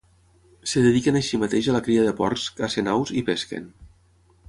Es 0.67 0.73
dediquen 0.85 1.19
així 1.19 1.39
mateix 1.43 1.69
a 1.73 1.77
la 1.77 1.83
cria 1.89 2.07
de 2.09 2.17
porcs, 2.23 2.49
cacen 2.63 2.93
aus 2.97 3.17
i 3.23 3.27
pesquen. 3.33 3.73